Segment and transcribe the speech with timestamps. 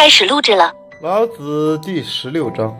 [0.00, 0.74] 开始录制了。
[1.02, 2.74] 老子第十六章：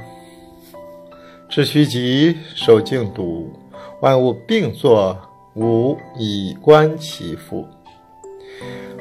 [1.50, 3.52] 致虚极，守静笃，
[4.00, 5.14] 万物并作，
[5.54, 7.68] 吾以观其复。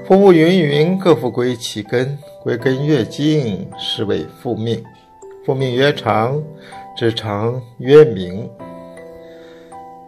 [0.05, 2.20] 夫物芸芸，各复归其根。
[2.44, 4.83] 归根越静，是谓复命。
[5.46, 6.44] 复命曰长，
[6.97, 8.49] 知常曰明。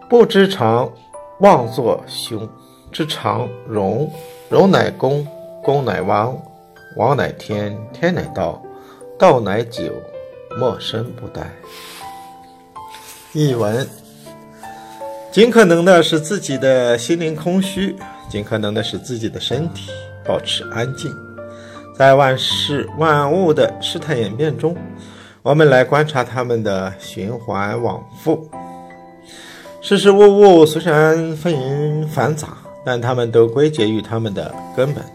[0.09, 0.91] 不知常，
[1.39, 2.45] 妄作凶；
[2.91, 4.11] 知常，容。
[4.49, 5.25] 容乃公，
[5.63, 6.37] 公乃王，
[6.95, 8.61] 王乃天，天乃道，
[9.17, 9.93] 道乃久，
[10.59, 11.43] 莫身不殆。
[13.33, 13.87] 译文：
[15.31, 17.95] 尽可能的使自己的心灵空虚，
[18.29, 19.89] 尽可能的使自己的身体
[20.25, 21.13] 保持安静。
[21.95, 24.75] 在万事万物的事态演变中，
[25.41, 28.49] 我们来观察它们的循环往复。
[29.81, 32.49] 事事物物虽然纷纭繁杂。
[32.83, 35.05] 但它们都归结于它们的根本，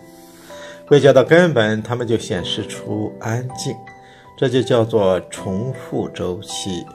[0.89, 3.75] 归结到根本，它们就显示出安静，
[4.39, 6.87] 这就叫做重复周期。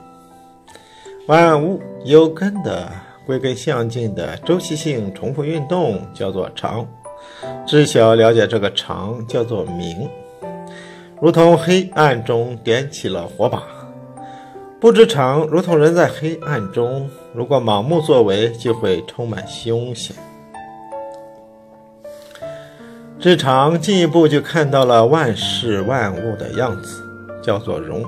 [1.26, 2.90] 万物有根的、
[3.26, 6.88] 归根向进的周期性重复运动叫做常，
[7.66, 10.08] 知晓了解这个常叫做明，
[11.20, 13.62] 如同黑暗中点起了火把，
[14.80, 20.16] 不知常如同人在黑暗中，如果盲目作为，就会充满凶险。
[23.22, 27.08] 知常进一步就看到了万事万物的样子，
[27.40, 28.04] 叫做容。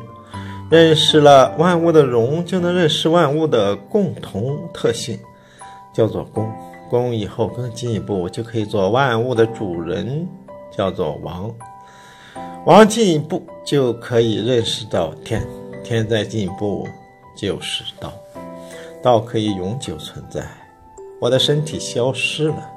[0.69, 5.17] 认识了万物的容，就能认识万物的共同特性，
[5.95, 6.53] 叫做公。
[6.91, 10.27] 公以后更进一步，就可以做万物的主人，
[10.77, 11.49] 叫做王。
[12.67, 15.47] 王进一步就可以认识到天，
[15.85, 16.89] 天再进一步
[17.37, 18.13] 就是道，
[19.01, 20.45] 道可以永久存在。
[21.21, 22.69] 我的身体消失了，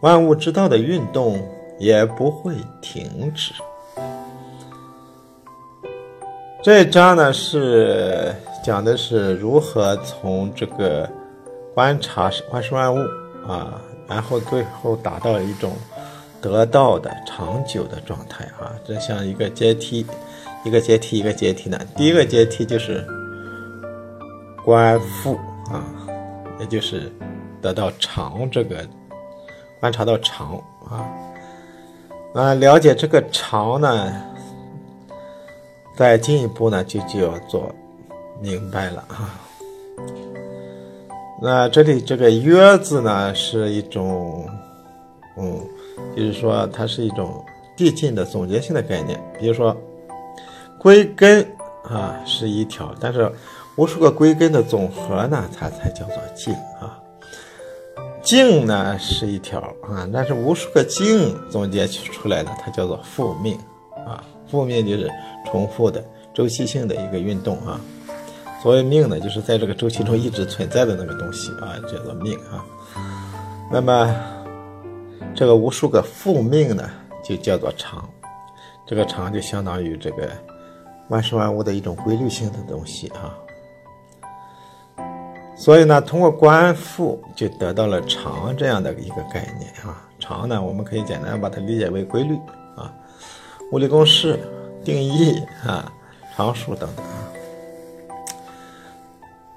[0.00, 1.38] 万物之道的运动。
[1.78, 3.52] 也不会停止。
[6.62, 11.08] 这一章呢是讲的是如何从这个
[11.74, 12.98] 观察万事万物
[13.46, 15.76] 啊，然后最后达到一种
[16.40, 18.74] 得道的长久的状态啊。
[18.84, 20.04] 这像一个阶梯，
[20.64, 21.78] 一个阶梯一个阶梯呢。
[21.94, 23.06] 第一个阶梯就是
[24.64, 25.36] 观复
[25.70, 25.84] 啊，
[26.58, 27.12] 也就是
[27.62, 28.84] 得到长这个
[29.78, 30.56] 观察到长
[30.90, 31.06] 啊。
[32.36, 34.12] 啊，了解这个常呢，
[35.96, 37.74] 再进一步呢，就就要做
[38.42, 39.40] 明白了啊。
[41.40, 44.46] 那这里这个“约”字呢，是一种，
[45.38, 45.58] 嗯，
[46.14, 47.42] 就是说它是一种
[47.74, 49.18] 递进的总结性的概念。
[49.40, 49.74] 比如说，
[50.78, 51.42] 归根
[51.84, 53.32] 啊是一条，但是
[53.76, 57.00] 无数个归根的总和呢，它才叫做进啊。
[58.26, 63.56] 静呢是一条啊，但是无数个静总结出来的，它叫做复命
[64.04, 64.20] 啊。
[64.50, 65.08] 复命就是
[65.46, 66.04] 重复的
[66.34, 67.80] 周期性的一个运动啊。
[68.60, 72.66] 所谓命呢，就是在这个周期中一直存在的那个东西啊，叫做命啊。
[73.70, 74.12] 那么
[75.32, 76.90] 这个无数个复命呢，
[77.24, 78.08] 就叫做常。
[78.88, 80.28] 这个常就相当于这个
[81.10, 83.32] 万事万物的一种规律性的东西啊。
[85.66, 90.00] 所以呢，通过观复就得到了常这样的一个概念啊。
[90.20, 92.36] 常呢，我们可以简单把它理解为规律
[92.76, 92.94] 啊，
[93.72, 94.38] 物理公式、
[94.84, 95.92] 定义啊、
[96.36, 97.26] 常数等等啊。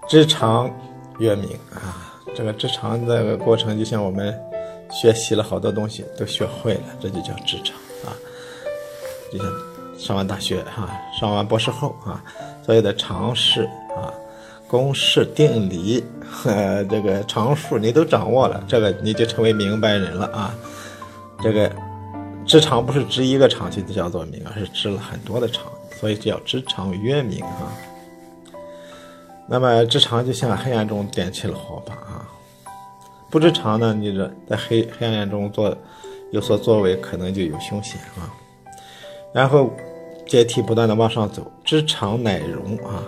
[0.07, 0.67] 知常
[1.19, 4.35] 曰明啊，这个知常这个过程就像我们
[4.89, 8.17] 学习了好多东西都学会了，这就叫知常啊。
[9.31, 9.47] 就像
[9.95, 12.19] 上完大学哈，上完博士后啊，
[12.65, 13.69] 所有的常识。
[14.69, 20.53] 公式、定理和这个常数你都掌握了，这个你就成为明白人了啊！
[21.41, 21.71] 这个
[22.45, 25.65] 知常不是知一个常就叫做明，而是知了很多的常，
[25.99, 27.73] 所以叫知常曰明啊。
[29.47, 32.29] 那么知常就像黑暗中点起了火把啊，
[33.31, 35.75] 不知常呢，你这在黑黑暗中做
[36.31, 38.29] 有所作为，可能就有凶险啊。
[39.33, 39.73] 然后
[40.27, 43.01] 阶梯不断的往上走，知常乃容啊。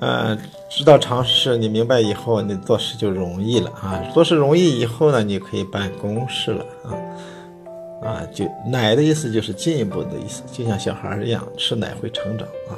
[0.00, 0.38] 嗯，
[0.70, 4.02] 知道常识，你明白以后，你做事就容易了啊。
[4.14, 6.96] 做事容易以后呢，你可以办公事了啊。
[8.02, 12.72] 啊，就奶的意思就是进一步的意思，就像小孩一样，吃奶会成长啊。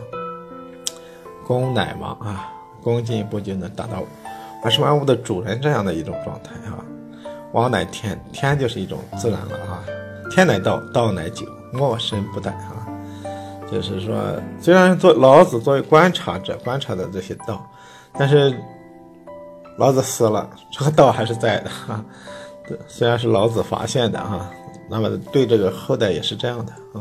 [1.46, 2.52] 公乃王啊，
[2.82, 4.02] 公进一步就能达到
[4.64, 6.84] 万事万物的主人这样的一种状态啊。
[7.52, 9.84] 王乃天，天就是一种自然了啊。
[10.28, 12.81] 天乃道，道乃久，莫身不殆啊。
[13.72, 14.14] 就是说，
[14.60, 17.66] 虽然做老子作为观察者观察的这些道，
[18.12, 18.54] 但是
[19.78, 22.04] 老子死了，这个道还是在的哈。
[22.86, 24.48] 虽然是老子发现的哈，
[24.88, 27.00] 那么对这个后代也是这样的啊。